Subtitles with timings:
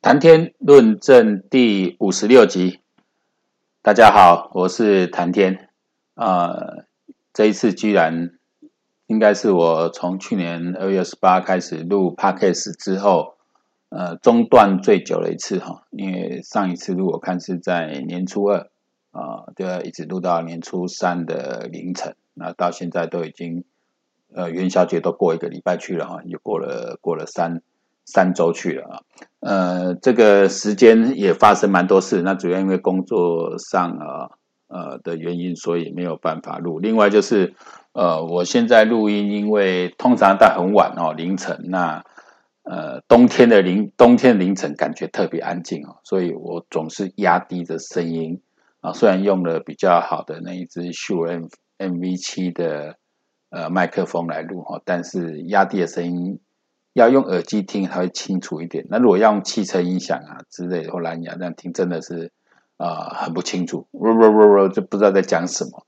[0.00, 2.78] 谈天论证第五十六集，
[3.82, 5.70] 大家好，我是谈天。
[6.14, 6.84] 呃，
[7.32, 8.38] 这一次居然
[9.08, 13.34] 应该是我从去年二月十八开始录 Podcast 之后，
[13.88, 15.82] 呃，中断最久的一次哈。
[15.90, 18.70] 因为上一次录我看是在年初二
[19.10, 23.64] 啊，就、呃、一直录到年初三的凌晨，那到现在都已经。
[24.30, 27.62] 呃，元宵节都过一个礼拜去了哈，又过了过了三
[28.12, 28.94] 三周去了啊。
[29.40, 34.30] 呃，这个时间也发生蛮多事，那主要因为工作上啊
[34.68, 36.78] 呃的原因，所以没有办法录。
[36.78, 37.54] 另外就是
[37.92, 42.02] 呃，我现在录音，因为通常到很晚哦，凌晨，那
[42.64, 48.40] 呃冬天的凌冬天凌晨感觉特别安静哦，所以我总是压低着声音
[48.80, 48.92] 啊。
[48.92, 51.48] 虽然用了比较好的那一支 Shure
[51.78, 52.96] MV7 的。
[53.50, 56.38] 呃，麦克风来录哈，但是压低的声音
[56.98, 58.84] 要用耳机听才会清楚一点。
[58.90, 62.30] 那如果要用汽车音响啊之类的或蓝牙这样听，真的是
[62.76, 65.86] 啊、很不清楚，呜呜呜呜就不知道在讲什么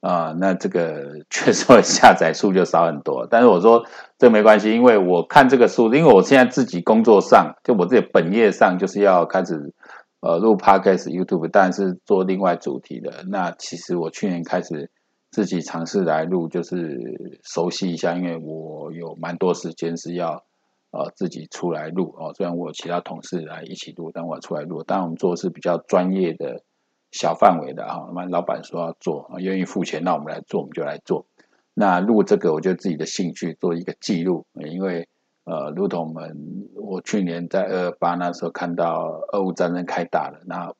[0.00, 3.26] 啊、那这个确实下载数就少很多。
[3.30, 3.84] 但是我说
[4.18, 9.72] 这没关系，因为我看这个数，因为我现在自己工作上，就我自己本业上就是要开始
[10.20, 13.24] 呃录 Podcast YouTube，但是做另外主题的。
[13.28, 14.90] 那其实我去年开始。
[15.32, 20.42] 自己尝试来录，就是熟悉一下，因为我有蛮多时间是要
[20.90, 22.32] 呃自己出来录哦。
[22.34, 24.82] 虽然我有其他同事来一起录，但我出来录。
[24.86, 26.62] 但我们做的是比较专业的
[27.10, 28.04] 小范围的哈。
[28.08, 31.26] 那么老板说要做，愿意付钱，那我们来做，我们就来做。
[31.74, 35.08] 那录这个，我就自己的兴趣做一个记录，因为
[35.44, 40.72] 呃，如同我们我去年在二二八那时候看到俄乌战争开打了，那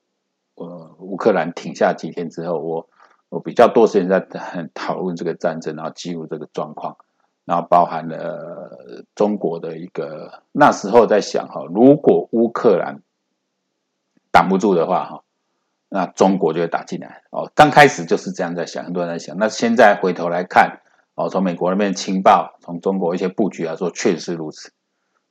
[0.55, 2.89] 呃乌克兰停下几天之后，我。
[3.31, 4.27] 我比较多时间在
[4.75, 6.97] 讨论这个战争，然后记录这个状况，
[7.51, 8.79] 然后包含了
[9.17, 13.03] 中国的一个那时候在想哈，如果乌克兰
[14.31, 15.25] 挡不住的话哈，
[15.89, 17.51] 那中国就会打进来哦。
[17.57, 19.37] 刚开始就是这样在想，很多人在想。
[19.37, 20.79] 那现在回头来看
[21.17, 24.71] 哦，从美国那边情报，从中国一些布局来说，确实是如此。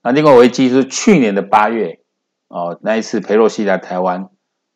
[0.04, 2.02] 那另外危机是去年的八月
[2.50, 4.28] 哦，那一次裴洛西来台湾，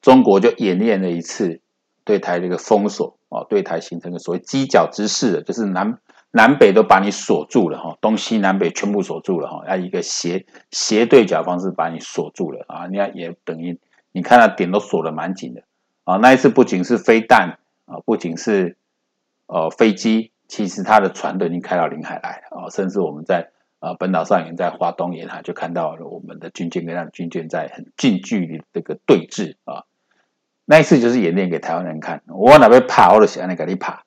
[0.01, 1.59] 中国就演练了一次。
[2.05, 5.97] 对台这个封锁哦，对台形成个所谓犄角之势，就是南
[6.35, 13.79] 南北都把你锁住了哈，东西南北全部锁住了哈，要一个斜斜对角方式把你锁住了啊，你看也等于
[14.11, 15.61] 你看到点都锁得蛮紧的
[16.05, 16.17] 啊。
[16.17, 18.77] 那一次不仅是飞弹啊，不仅是
[19.45, 29.83] 呃飞机，其实它的船都已经开到领海来了啊，甚至我们在呃本岛上也在华东沿海就看到了我们的军舰跟那军舰在很近距离这个对峙啊。
[30.65, 34.03] 那一次就是演练给台湾人看，我往哪边怕，我就想你给你怕。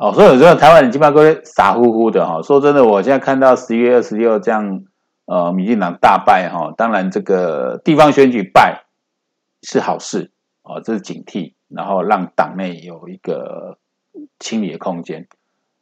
[0.00, 2.40] 哦，所以有时候台湾人基本上都傻乎乎的哈。
[2.40, 4.80] 说真的，我现在看到十一月二十六这样，
[5.26, 8.84] 呃，民进党大败哈，当然这个地方选举败
[9.62, 10.30] 是好事
[10.62, 13.76] 哦，这是警惕，然后让党内有一个
[14.38, 15.28] 清理的空间。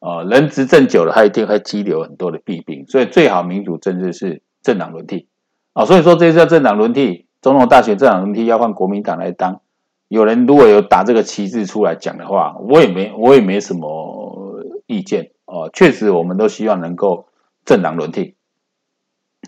[0.01, 5.29] 呃，人执政久了，他一定会积留很多的弊病，所以最好民主政治是政党轮替
[5.75, 5.85] 啊。
[5.85, 9.61] 所以说这次要政党轮替，总统大选政党轮替要换国民党来当。
[10.09, 15.69] 有人如果有打这个旗帜出来讲的话，我也没我也没什么意见哦。
[15.73, 17.27] 确实，我们都希望能够
[17.67, 18.35] 政党轮替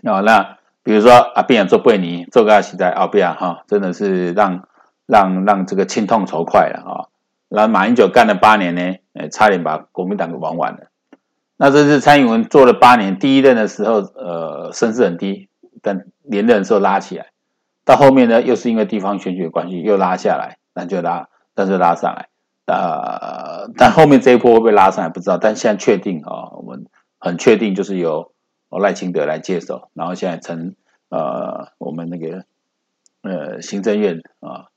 [0.03, 0.21] 啊。
[0.21, 4.67] 那比如说阿扁做贝尼做个时代，阿扁哈，真的是让
[5.07, 7.09] 让让这个亲痛仇快了啊。
[7.49, 10.91] 然后马英九干了八年呢，哎，差点把国民党给玩完了。
[11.57, 15.49] 那这次蔡英文做了八年，第一任的时候呃声势很低，
[15.81, 17.30] 但连任的时候拉起来。
[17.83, 22.29] 到后面呢，又是因为地方选举的关系，又拉下来，那就拉，但是拉上来，
[22.67, 26.85] 呃，但后面这一波会不会拉上来不知道，但现在确定啊、哦，我们
[27.17, 28.31] 很确定就是由
[28.69, 30.75] 赖清德来接手，然后现在陈
[31.09, 32.45] 呃我们那个
[33.23, 34.69] 呃行政院啊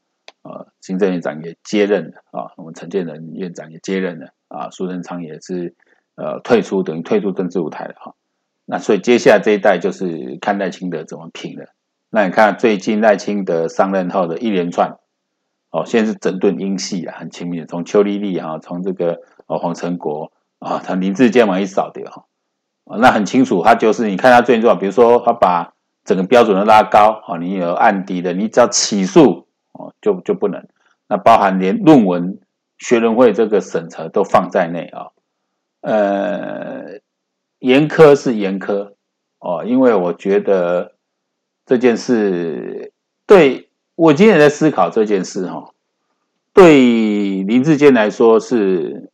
[0.42, 5.74] 呃行政院长也接任了啊，我们陈建仁院长也接任了啊，苏贞昌也是
[6.14, 8.14] 呃退出，等于退出政治舞台了哈，
[8.64, 11.66] 那所以接下来这一代就是看赖清德怎么拼了。
[12.14, 14.98] 那你看最近赖清德上任后的一连串，
[15.70, 20.30] 哦，现在是整顿英系啊，很亲密的，从邱莉莉啊，从这个哦黄成国
[20.60, 22.26] 啊，他林智坚嘛一扫掉哈，
[23.00, 25.74] 那很清楚，他就是你看他最近做，比如说他把
[26.04, 30.68] 整个标准都拉高，哦，你有案底的，你只要起诉哦，就就不能，
[31.08, 32.38] 那包含连论文
[32.78, 35.08] 学人会这个审查都放在内啊，
[35.80, 37.00] 呃，
[37.58, 38.92] 严苛是严苛
[39.40, 40.93] 哦，因为我觉得。
[41.66, 42.92] 这件事
[43.26, 45.70] 对我今天也在思考这件事哈，
[46.52, 49.10] 对林志坚来说是，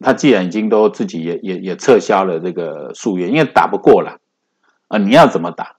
[0.00, 4.18] 他既然已经都自己也也也撤销了这个诉愿，因为打不过了
[4.88, 5.76] 啊，你要怎么打？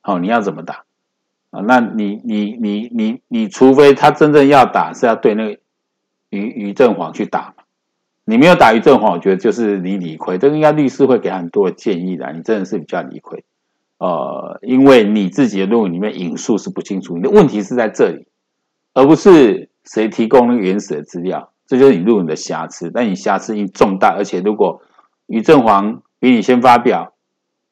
[0.00, 0.84] 好，你要怎么打？
[1.50, 5.60] 啊，那你你你你你，除非他真正要打，是要对那个
[6.30, 7.64] 于于正煌去打嘛？
[8.24, 10.38] 你没有打于正煌，我觉得就是你理亏。
[10.38, 12.32] 这个应该律师会给很多建议的。
[12.32, 13.44] 你真的是比较理亏，
[14.00, 18.26] 呃，因为你自己的论文里面引述是不清楚，你的问题是在这里，
[18.94, 22.90] 而不是谁提供那个原始的资料，这就是你论文的瑕疵。
[22.90, 24.80] 但你瑕疵因重大，而且如果
[25.26, 27.12] 于正煌比你先发表，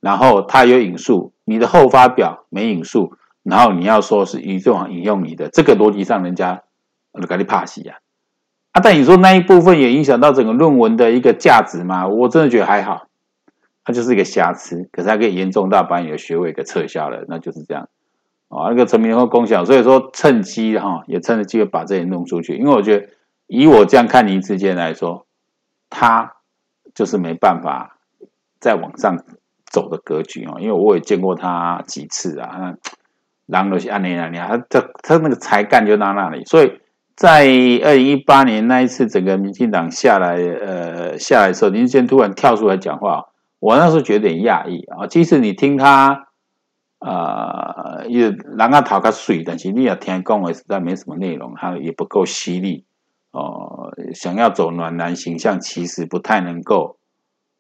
[0.00, 3.14] 然后他有引述，你的后发表没引述。
[3.44, 6.64] 然后你要说是于正煌引用你的，这个逻辑上人家
[7.14, 7.94] 都给你怕死呀！
[8.72, 12.06] 啊，但你说那一部分也影响到整个论文的一个价值吗？
[12.06, 13.06] 我真的觉得还好，
[13.88, 17.88] 它就是一个瑕疵，可是它可以严重到把你的学位给撤销了，那就是这样。
[18.49, 23.08] 啊，那个陈明和共享，所以说趁机哈，也趁着机会把这些弄出去，因为我觉得
[23.46, 25.25] 以我这样看林智坚来说，
[25.88, 26.35] 他
[26.94, 27.96] 就是没办法
[28.61, 29.25] 再往上
[29.64, 32.75] 走的格局哦，因为我也见过他几次啊。
[33.46, 36.79] 狼都 是按那那里，他他他那个才干就到那里，所以
[37.17, 37.44] 在
[37.82, 45.06] 二零一八年那一次整个民进党下来，呃下来的时候，林智坚突然跳出来讲话，我那时候觉得有点讶异啊。
[45.06, 46.28] 即使你听他，
[47.00, 52.84] 呃，也让他讨个水，但是你要听讲的实在没什么内容，他也不够犀利
[53.31, 53.93] 哦。
[54.14, 56.99] 想要走暖男形象，其实不太能够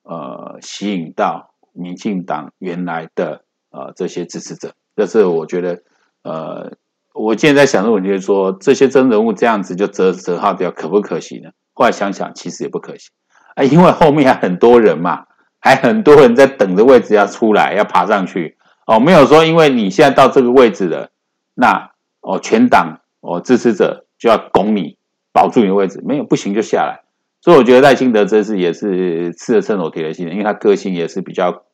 [0.02, 4.74] 呃吸引到民进党原来的呃这些支持者。
[4.96, 5.82] 这是我觉得，
[6.22, 6.72] 呃，
[7.14, 11.50] 我现在想的问题就是说，这些真人物这样子就折折号掉，可不可行呢？
[11.72, 13.12] 后来想想，其实也不可行
[13.54, 15.26] 啊，因为后面还很多人嘛，
[15.60, 18.56] 还很多人在等着位置要出来， 要爬上去。
[18.86, 21.10] 哦，没有说因为你现在到这个位置了，
[21.54, 21.90] 那
[22.20, 24.96] 哦全党哦支持者就要拱你
[25.32, 27.02] 保住你的位置，没有不行就下来。
[27.40, 31.64] 所以我觉得赖清德这次也是吃了秤砣铁了心，因为他个性也是比较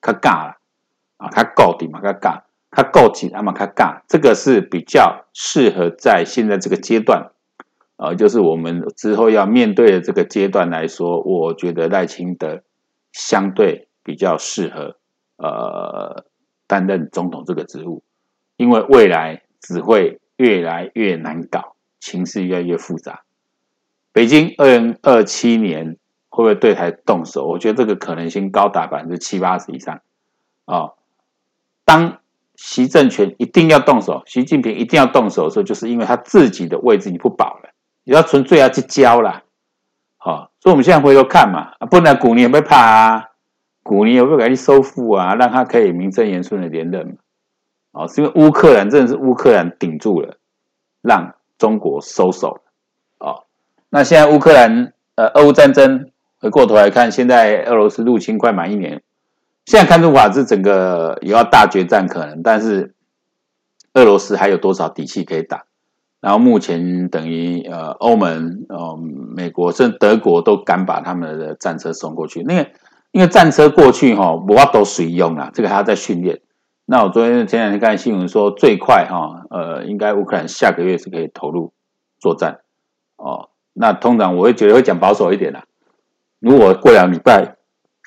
[0.00, 0.56] 他尬了
[1.16, 2.42] 啊，他够底嘛，他尬。
[2.68, 7.30] 他够紧，那么他尬，这个是比较适合在现在这个阶段，
[7.96, 12.60] 呃，就是我们之后要面对的这个阶段来说，我觉得赖清德
[13.16, 14.98] 相对比较适合
[15.38, 16.26] 呃
[16.66, 18.02] 担任总统这个职务，
[18.56, 23.22] 因为未来只会越来越难搞，情势越来越复杂。
[24.12, 25.96] 北京二零二七年
[26.28, 27.46] 会不会对台动手？
[27.46, 30.00] 我觉得这个可能性高达百分之七八十以上、
[30.66, 30.94] 哦，
[31.84, 32.20] 当。
[32.58, 37.74] 习政权一定要动手，习近平一定要动手的时候，就是因为他自己的位置你不保了，
[38.04, 39.42] 你要纯粹要去交了，
[40.26, 43.28] 哦，所以我们现在回头看嘛，啊不然古年也不怕啊，
[43.84, 47.14] 古年也不给你收复啊，让他可以名正言顺的连任嘛，
[47.92, 50.36] 哦，是因为乌克兰真的是乌克兰顶住了，
[51.00, 52.62] 让中国收手了，
[53.18, 53.44] 哦，
[53.88, 59.02] 那现在乌克兰呃俄乌战争，回过头来看，现在俄罗斯入侵快满一年。
[59.64, 62.94] 现在看中法是整个有要大决战可能，但是
[63.92, 65.65] 俄罗斯还有多少底气可以打？
[66.26, 68.98] 然后目前等于呃欧盟、呃
[69.36, 72.42] 美国甚至德国都敢把他们的战车送过去。
[72.42, 72.68] 那个
[73.12, 76.40] 因为战车过去哈，不都水用啊，这个还要再训练。
[76.84, 81.72] 那我昨天前两天看新闻说，最快哈呃应该乌克兰下个月是可以投入
[82.18, 82.58] 作战
[83.14, 83.50] 哦。
[83.72, 85.62] 那通常我会觉得会讲保守一点啦，
[86.40, 87.54] 如果过两礼拜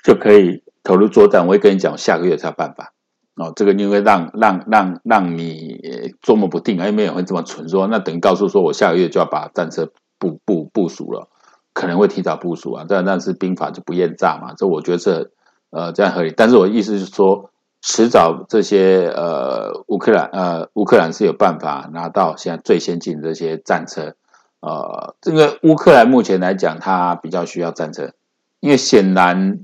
[0.04, 0.62] 就可以。
[0.81, 2.94] 投入作战，我会跟你讲，下个月才有办法
[3.40, 3.54] 哦。
[3.56, 11.30] 这个因为让让让让你捉摸不定，哎，没有人会这么蠢说，那等于告诉说我下个月就要把战车部部部署了，
[11.74, 12.86] 可能会提早部署啊。
[12.88, 15.31] 但但是兵法就不厌诈嘛，这我觉得这
[15.72, 16.34] 呃这样合理。
[16.36, 17.50] 但是我意思是说，
[17.81, 24.16] 迟早这些呃乌克兰呃乌克兰是有办法拿到现在最先进的这些战车。
[24.62, 28.12] 呃，这个乌克兰目前来讲，它比较需要战车，
[28.60, 29.60] 因为显然。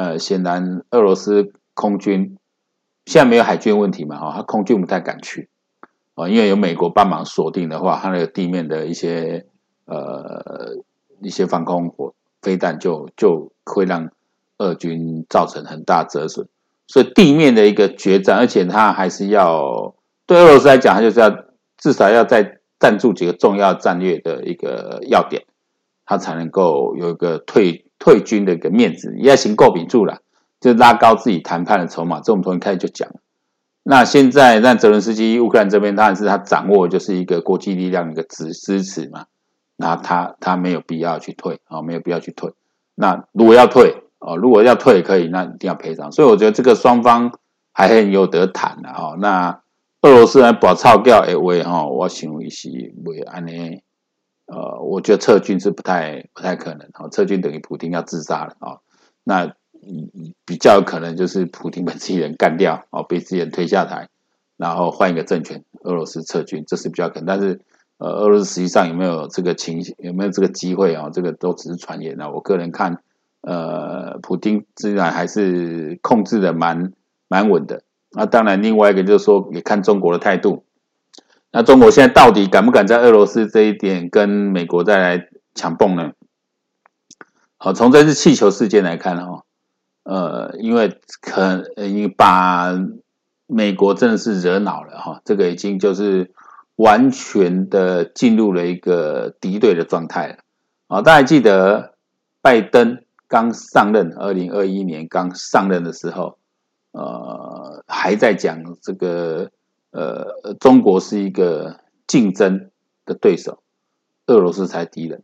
[0.00, 2.38] 呃，显然俄罗斯空军
[3.08, 5.48] 现在没有海军问题嘛，哈，他空军不太敢去，
[6.14, 9.46] 啊，因为有美国帮忙锁定的话，他那个地面的一些
[9.86, 10.76] 呃
[11.22, 12.12] 一些防空火
[12.42, 14.10] 飞弹就就会让
[14.58, 16.48] 俄军造成很大折损，
[16.86, 19.94] 所以地面的一个决战，而且他还是要
[20.26, 21.30] 对俄罗斯来讲，他就是要
[21.78, 25.44] 至少要再占住几个重要战略的一个要点，
[26.04, 27.86] 他才能够有一个退。
[28.00, 30.22] 退军的一个面子，也要行够比住了，
[30.60, 32.20] 就拉高自己谈判的筹码。
[32.20, 33.08] 这我们从一开始就讲。
[33.82, 39.26] 那现在让泽伦斯基乌克兰这边，当然是他掌握就是一个国际力量的一个支支持嘛。
[39.76, 42.52] 那他他没有必要去退啊，没有必要去退。
[42.94, 46.10] 那如果要退哦，如果要退可以，那一定要赔偿。
[46.12, 47.38] 所以我觉得这个双方
[47.72, 49.16] 还很有得谈的哦。
[49.20, 49.60] 那
[50.02, 52.68] 俄罗斯人把钞票哎喂哈，我想一是
[53.04, 53.82] 会安尼。
[54.46, 58.78] 呃，我觉得撤军是不太不太可能啊，撤军等于普京要自杀了啊。
[59.22, 64.08] 那嗯比较有可能就是普京把自己人干掉啊，被自己人推下台。
[64.56, 67.26] 然后换一个政权，俄罗斯撤军，这是比较可能。
[67.26, 67.60] 但是，
[67.98, 71.10] 呃，俄罗斯实际上有没有这个情形，有没有这个机会啊？
[71.12, 72.28] 这个都只是传言啊。
[72.28, 72.98] 我个人看，
[73.42, 76.92] 呃，普京自然还是控制的蛮
[77.28, 77.82] 蛮稳的。
[78.10, 80.64] 那当然，另外一个就是说，也看中国的态度。
[81.52, 86.14] 那中国现在到底敢不敢在俄罗斯这一点跟美国再来抢蹦呢？
[87.58, 89.44] 好，从这次气球事件来看哈，
[90.08, 92.72] 呃，因为可因为把
[93.46, 96.32] 美国真的是惹恼了哈，这个已经就是
[96.76, 100.36] 完全的进入了一个敌对的状态了。
[100.86, 101.94] 啊，大家记得
[102.40, 106.38] 拜登刚上任，二零二一年刚上任的时候。
[106.90, 109.50] 呃，还在讲这个，
[109.90, 112.70] 呃，中国是一个竞争
[113.04, 113.62] 的对手，
[114.26, 115.22] 俄罗斯才敌人。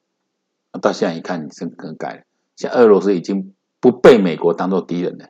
[0.83, 2.23] 到现在一看，你是更改了，
[2.55, 5.27] 现在俄罗斯已经不被美国当做敌人了。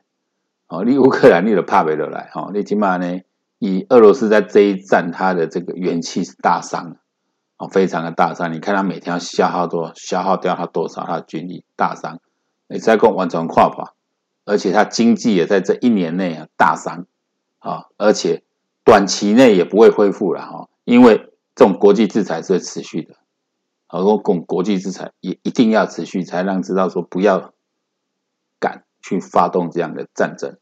[0.67, 3.19] 哦，你乌克兰你都怕不得来，哦，你起码呢，
[3.59, 6.95] 以俄罗斯在这一战，他的这个元气是大伤，
[7.57, 8.53] 哦，非常的大伤。
[8.53, 12.21] 你看他每天要消耗多，消耗掉他多少，他的军力大伤。
[12.69, 13.93] 你再讲完全跨法。
[14.45, 17.07] 而且他经济也在这一年内啊大伤
[17.59, 18.43] 啊，而且
[18.85, 23.15] 短期内也不会恢复了哈，因为这种国际制裁是持续的，
[23.87, 27.51] 好，这种国际制裁也一定要持续，才让知道说不要
[29.05, 30.57] 去发动这样的战争。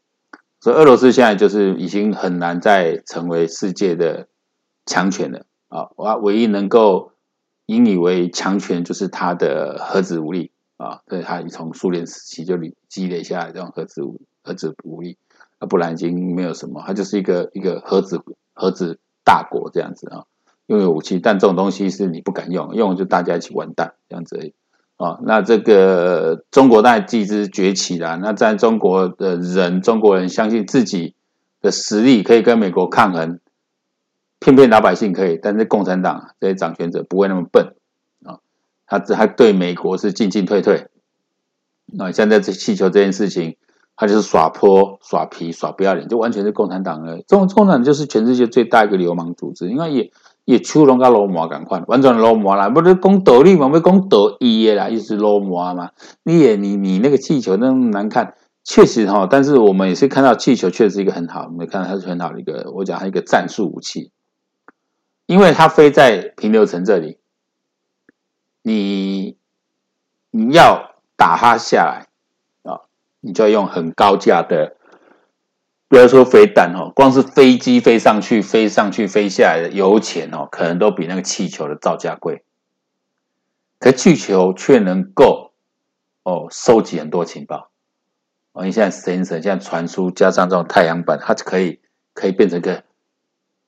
[0.60, 4.28] 所以俄罗斯现在就是已经很难再成为世界的
[4.84, 7.12] 强权了啊，我唯一能够
[7.66, 10.50] 引以为强权就是它的核子武力。
[10.76, 12.58] 啊，对，他从苏联时期就
[12.88, 15.16] 积累下来这种核子武核子武力，
[15.58, 18.20] 啊，不然已经没有什么，它就是一个一个核子
[18.52, 20.24] 核子大国这样子啊，
[20.66, 24.52] 拥有武器，但这种东西是你不敢用，用就大家一起完蛋这样子
[25.04, 25.18] 啊。
[25.22, 31.14] 那这个中国在继之崛起了，那在中国的人，中国人相信自己
[31.60, 33.40] 的实力可以跟美国抗衡，
[34.40, 37.74] 骗骗老百姓可以，但是共产党这些掌权者不会那么笨
[38.24, 38.38] 啊。
[38.86, 40.88] 他他对美国是进进退退，
[41.86, 43.56] 那现在这气球这件事情，
[43.96, 47.22] 他就是耍泼、耍皮、耍不要脸，就完全是共产党了。
[47.22, 50.10] 中共产党就是全世界最大一个流氓组织，因为也
[50.44, 55.90] 也出龙跟流氓赶快，完全流氓啦，不是讲道理嘛，不是讲道义的啦，意思流氓嘛。
[56.22, 64.10] 你也你你那个气球那么难看，确实哈，但是我们也是看到气球确实是一个很好，我们看到它是很好的一个，我讲它一个战术武器，
[65.26, 67.18] 因为它飞在平流层这里。
[68.66, 69.36] 你
[70.30, 72.08] 你要打它下来
[72.62, 72.88] 啊，
[73.20, 74.76] 你就要用很高价的，
[75.94, 82.42] 不要说飞弹哦，光是飞机飞上去、飞上去、飞下来的油钱哦，可能都比那个气球的造价贵。
[83.78, 85.52] 可气球却能够
[86.24, 87.70] 哦收集很多情报
[88.54, 91.78] 哦，你现在神神现在传输加上这种太阳板，它就可以
[92.12, 92.82] 可以变成一个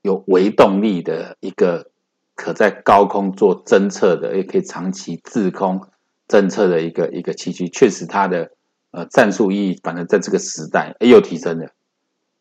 [0.03, 1.93] 有微动力的一个。
[2.35, 5.81] 可在高空做侦测的，也可以长期滞空
[6.27, 8.51] 侦测的一个一个器具，确实它的
[8.91, 11.71] 呃战术意义，反正在这个时代，哎又提升了，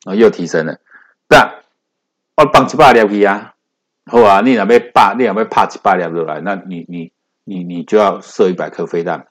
[0.05, 0.79] 啊又提升了。
[1.27, 1.63] 但
[2.37, 3.55] 我放几百条皮啊，
[4.05, 7.11] 好啊，你若要把，你若要拍几百条落来，那你你
[7.43, 9.27] 你你就要射一百颗飞弹，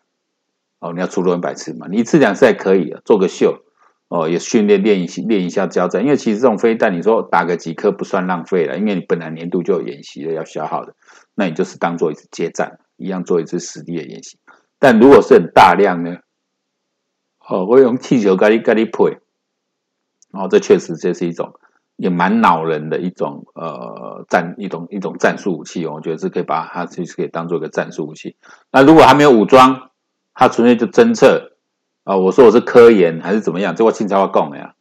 [0.80, 3.62] 哦，你要出动一百次嘛，你一次两次还可以，做个秀。
[4.08, 10.94] 哦，也训练练一练一下交战，因为其实这种飞弹，你说打个几颗不算浪费了，因为你本来年度就有演习了，要消耗的，
[11.34, 14.38] 那你就是当做一次接战，一样做一次实地的演习。
[14.78, 16.18] 但如果是很大量呢？
[17.48, 19.18] 哦，我用气球给你给你配，
[20.34, 21.54] 哦，这确实这是一种
[21.96, 28.36] 也蛮恼人的一种呃战一种一种战术武器，我觉得是可以把它其实可以当做一个战术武器。
[28.72, 29.90] 那如果还没有武装，
[30.34, 31.52] 它纯粹就侦测。
[32.04, 33.74] 啊、哦，我说我是科研还是怎么样？
[33.74, 34.74] 这我清朝话讲的呀。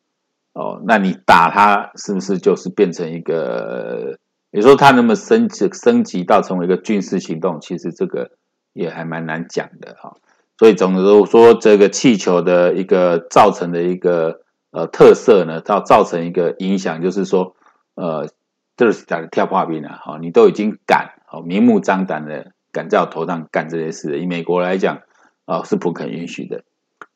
[0.51, 4.17] 哦，那你打它是不是就是变成一个？
[4.51, 7.59] 你说它能不能升级升级到成为一个军事行动？
[7.61, 8.31] 其实这个
[8.73, 10.17] 也还蛮难讲的哈、哦。
[10.59, 14.41] 所以总之说，这个气球的一个造成的一个
[14.73, 17.55] 呃特色呢，造造成一个影响，就是说
[17.93, 18.27] 呃，
[18.75, 24.97] 这是讲跳炮兵啊，哈，你都已经敢哦，明目张胆的敢在我头上干这些事，以美国来讲
[25.45, 26.63] 啊、哦，是不肯允许的。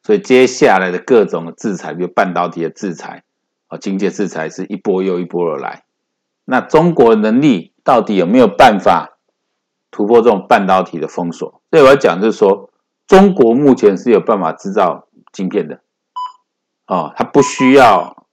[0.04, 3.24] 所以接下来的各种制裁，比如半导体的制裁，
[3.68, 5.84] 啊，经济制裁是一波又一波的来。
[6.46, 9.18] 那中国能力到底有没有办法
[9.90, 11.62] 突破这种半导体的封锁？
[11.72, 12.70] 所以我要讲就是说，
[13.08, 15.82] 中国目前是有办法制造晶片的，
[16.88, 18.25] 哦，它不需要，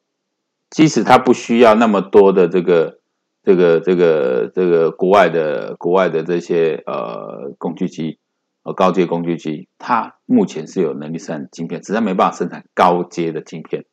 [0.71, 3.01] 即使它不需要那么多的这个、
[3.43, 8.19] 这个、这个、这个国外的、国外的这些呃工具机。
[8.67, 13.85] 和高阶工具机，它目前是有能力生产晶片，只是它没办法生产高阶的晶片。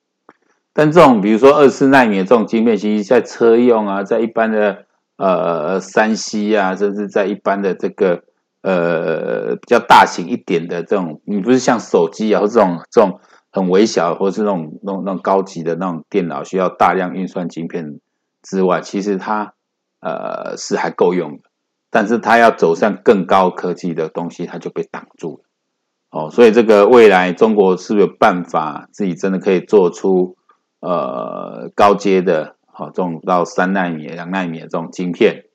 [0.71, 4.85] 但这种比如说二四纳米的这种晶片，其实在车用啊，在一般的
[5.17, 8.23] 呃三 C 啊，甚至在一般的这个
[8.61, 13.19] 呃比较大型一点的这种，你不是像手机啊，或这种这种
[13.51, 18.00] 很微小，或是那种那种那种高级的那种电脑，需要大量运算晶片
[18.41, 19.53] 之外，其实它
[20.00, 21.43] 呃是还够用的。
[21.93, 25.43] 但是它要走向更高科技的东西，它就被挡住了。
[26.10, 30.38] 哦，所以这个未来中国是不是有办法自己真的可以做出
[30.79, 35.46] 呃高阶的，好这种到三纳米、两纳米的这种晶片？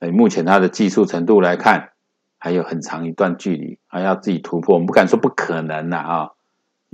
[0.00, 1.92] 哎，目前它的技术程度来看，
[2.38, 4.74] 还有很长一段距离，还要自己突破。
[4.74, 6.30] 我们不敢说不可能呐啊，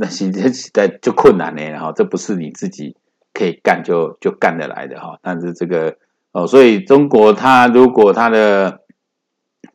[0.00, 2.96] 那现在就困难呢哈，这不是你自己
[3.34, 5.18] 可以干就就干得来的哈。
[5.22, 5.96] 但是这个
[6.30, 8.82] 哦，所以中国它如果它的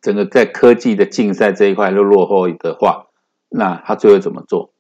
[0.02, 3.08] 整个在科技的竞赛这一块都落后的话，
[3.50, 4.72] 那他最后怎么做？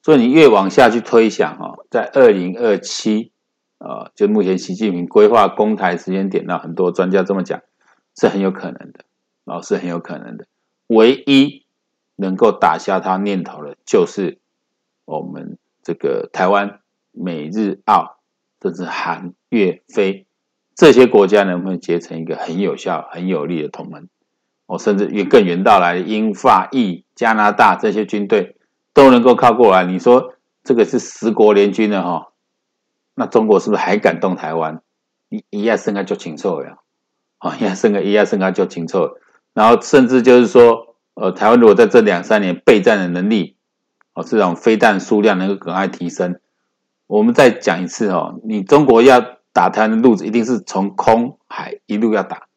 [0.00, 3.32] 所以你越往下去推想啊，在二零二七
[3.78, 7.62] 啊，就目前习近平规划攻台时间点，那很多专家这么讲，
[8.16, 9.00] 是很有可能的
[9.44, 10.46] 啊，是很有可能的。
[10.86, 11.64] 唯一
[12.14, 14.38] 能够打消他念头的，就是
[15.08, 16.80] 我们这个台湾、
[17.12, 18.18] 美日澳，
[18.60, 20.26] 甚至韩、越、菲
[20.74, 24.06] 这些国家，能不能结成一个很有效、很有力的同盟？
[24.66, 28.56] 哦，甚至越更远道来的英法意加拿大这些军队
[28.92, 32.32] 都能够靠过来，你说这个是十国联军了哈？
[33.14, 34.82] 那中国是不是还敢动台湾？
[35.30, 36.82] 一一夜生个就禽兽了，
[37.38, 39.16] 啊，一夜生个一夜生个就禽兽，
[39.54, 43.56] 然后甚至就是说，呃，台湾如果在这两三年备战的能力，
[44.18, 46.40] 哦，这种飞弹数量能够更快提升，
[47.06, 49.20] 我们再讲一次哦，你中国要
[49.52, 52.48] 打台湾的路子，一定是从空海一路要打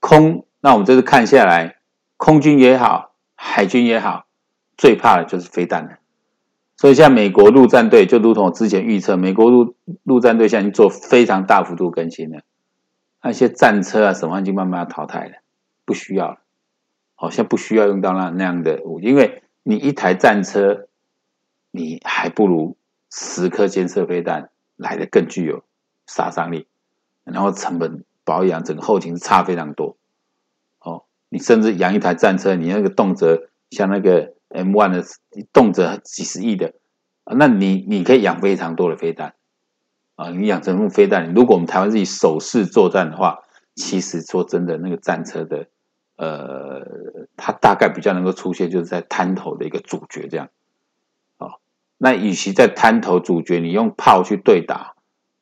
[0.00, 0.44] 空。
[0.60, 1.76] 那我们这次看下来，
[2.18, 4.26] 空军也好，海军也好，
[4.76, 5.92] 最怕的就是飞弹了。
[6.76, 12.42] 所以像美国陆战队，就如同我之前预测，美国陆陆战队现在已经做非常大幅度更新了，
[13.22, 15.36] 那些战车啊什么已经慢慢淘汰了，
[15.86, 16.36] 不需要了，
[17.14, 20.86] 好像不需要用到那那样的武器，因为你一台战车，
[21.72, 22.76] 你还不如
[23.10, 25.64] 十颗肩射飞弹来的更具有
[26.06, 26.68] 杀伤力，
[27.24, 29.96] 然后成本保养整个后勤差非常多。
[30.78, 35.04] 哦你甚至养一台战车，你那个动辄像那个 M1 的，
[35.52, 36.74] 动辄几十亿的，
[37.24, 39.34] 那你你可以养非常多的飞弹
[40.14, 40.30] 啊！
[40.30, 43.42] 你养成副飞弹，如果我们台湾自己守势作战的话，
[43.74, 45.66] 其实说真的，那个战车的，
[46.14, 50.48] 呃，它大概比较能够出现，就是在滩头的一个主角这样。
[51.38, 51.56] 啊，
[51.98, 54.94] 那与其在滩头主角，你用炮去对打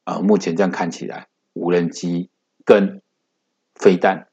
[0.05, 2.31] 啊，目前这样看起来，无人机
[2.65, 3.03] 跟
[3.75, 4.29] 飞弹。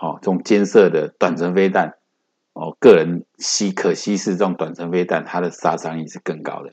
[0.00, 1.96] 哦，这种尖射的短程飞弹，
[2.52, 6.72] 哦，个人稀可稀释这种短程飞弹，它的杀伤力是更高的，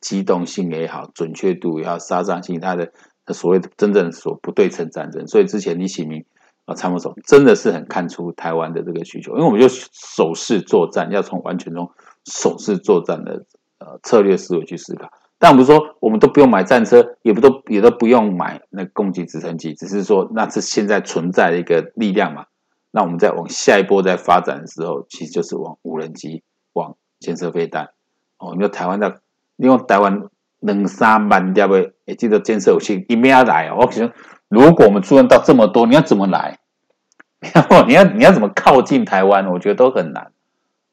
[0.00, 2.92] 机动性也好，准确度也好，杀伤性，它的
[3.34, 5.26] 所谓的真正所不对称战争。
[5.26, 6.24] 所以之前李启明
[6.66, 11.90] 啊参谋总真的是很看出台湾的这个需求，因为我们就守势作战，要从完全从
[12.24, 13.46] 守势作战的
[13.78, 15.10] 呃策略思维去思考。
[15.38, 22.46] 但我们说我们都不用买战车，也不都也都不用买那攻击直升机，只是说那是现在存在的一个力量嘛。
[22.90, 27.90] 那我们在往下一波在发展的时候，其实就是往无人机、往肩射飞弹。
[28.38, 29.20] 哦，你说台湾的，
[29.56, 30.22] 你用台湾
[30.60, 33.76] 两三万条的，也记得肩射武器一面要来哦。
[33.80, 34.14] 我觉得
[34.48, 36.58] 如果我们出现到这么多，你要怎么来？
[37.54, 39.46] 然后你要你要怎么靠近台湾？
[39.50, 40.32] 我觉得都很难，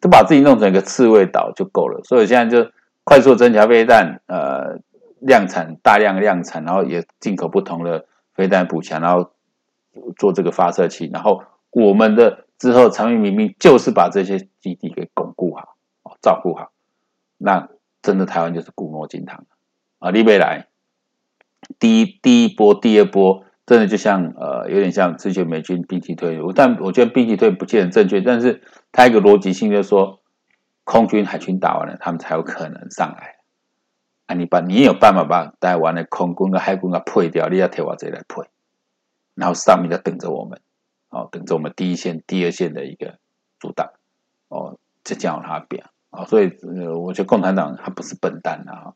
[0.01, 2.01] 就把自己弄成一个刺猬岛就够了。
[2.03, 2.71] 所以现在就。
[3.05, 4.79] 快速增强飞弹，呃，
[5.19, 9.31] 量产大量量产，然后也进口不同的飞弹补强，然后
[10.15, 15.75] 做这个发射器，然后我们的之后长荣明明就是把这些基地给巩固好，
[16.21, 16.71] 照顾好，
[17.37, 17.67] 那
[18.01, 19.43] 真的台湾就是固若金汤
[19.99, 20.11] 啊！
[20.11, 20.67] 你未来
[21.80, 30.19] 第一第一波、第二波，真的就像呃，有点像之前美军兵棋退，但我觉得兵棋退不见得正确，但是它一个逻辑性就是说。
[30.86, 33.38] 空军、海军打完了，他们才有可能上来。
[34.26, 38.43] 啊，你把你有办法把台湾的空军跟海军给配掉，你要替我这来配，
[39.34, 40.60] 然后上面就等着我们，
[41.08, 43.17] 哦，等着我们第一线、第二线的一个
[43.62, 43.91] 阻挡，
[44.49, 46.52] 哦，就叫他变，哦，所以，
[46.97, 48.91] 我觉得共产党他不是笨蛋啊，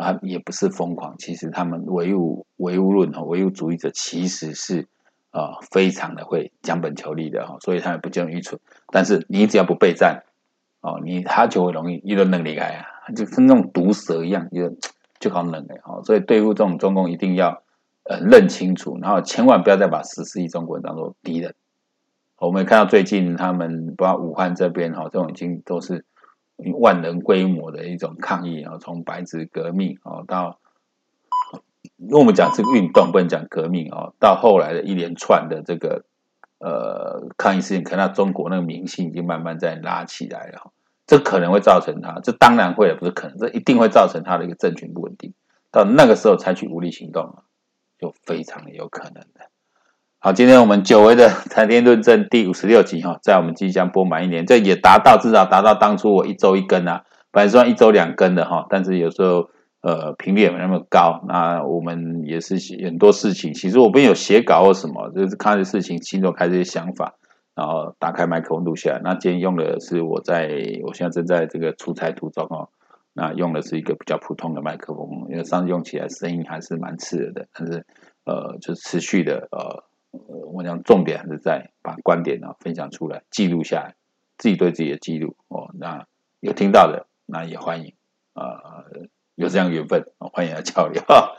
[0.00, 4.88] 啊，也不是疯狂，其实他们唯物唯物论和唯物主义者其实是
[5.30, 8.58] 啊、非常的会讲本求利的哈，所以他们不见愚蠢，
[8.88, 10.24] 但是你只要不备战。
[10.82, 14.74] 哦，你他就会容易一轮冷离开啊，就是那种毒蛇一样，就
[15.18, 16.02] 就好冷的哦。
[16.02, 17.62] 所以对付这种中共，一定要
[18.04, 21.54] 呃认清楚，然后千万不要再把十四亿中国人当做敌人。
[22.38, 26.06] 我们也看到最近他们包括武汉这边哈，这种已经都是
[26.78, 30.58] 万人规模的一种抗议啊，从白纸革命哦到
[31.96, 34.14] 因为我们讲这个运动，不能讲革命哦。
[34.18, 36.04] 到后来的一连串的这个
[36.58, 40.72] 呃抗议事件，可能中国那个民心已经慢慢在拉起来了。
[41.06, 45.34] 这可能会造成他，这当然会了，不是可能，这一定会造成他的一个政权不稳定。
[45.72, 47.42] 到那个时候采取武力行动，
[47.98, 49.49] 就非常有可能的。
[50.22, 59.48] 好，今天我们久违的谈天论政第五十六集哈，在我们即将播满一年，这也达到至少达到当初我一周一更啊，本来说一周两更的哈，但是有时候
[59.80, 61.24] 呃频率也没那么高。
[61.26, 67.14] 那我们也是很多事情，其实我没有写稿或什么，就是看这事情，心中开这些想法。
[67.54, 69.00] 然后打开麦克风录下来。
[69.02, 70.50] 那今天用的是我在
[70.84, 72.68] 我现在正在这个出差途中哦。
[73.14, 77.46] 那用的是一个比较普通的麦克风，因为上次用起来声音还是蛮刺耳的。
[77.54, 77.86] 但是
[78.26, 80.20] 呃，就持续的呃，呃
[80.52, 83.94] 我讲重点还是在把观点呢分享出来，记录下来，
[84.38, 85.70] 自己对自己的记录哦。
[85.78, 86.06] 那
[86.40, 87.94] 有听到的，那也欢迎
[88.34, 88.84] 啊、
[89.34, 91.36] 有这样缘分，欢迎来交流哈。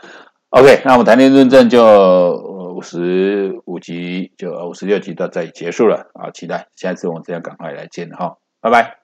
[0.50, 2.50] OK，那我们谈天论证就。
[2.72, 6.32] 五十五集就五十六集到这里结束了啊！
[6.32, 9.01] 期待下一次我们这样赶快来见哈，拜拜。